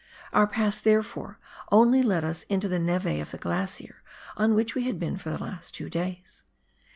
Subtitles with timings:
[0.33, 1.37] Our pass, therefore,
[1.71, 4.01] only led us into the neve of the glacier
[4.35, 6.41] on which we had been for the last two days.